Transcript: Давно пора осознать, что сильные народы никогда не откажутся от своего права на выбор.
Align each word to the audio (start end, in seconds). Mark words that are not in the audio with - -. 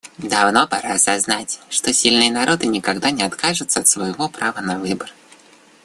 Давно 0.17 0.67
пора 0.67 0.93
осознать, 0.95 1.59
что 1.69 1.93
сильные 1.93 2.31
народы 2.31 2.65
никогда 2.65 3.11
не 3.11 3.21
откажутся 3.21 3.81
от 3.81 3.87
своего 3.87 4.27
права 4.29 4.59
на 4.59 4.79
выбор. 4.79 5.11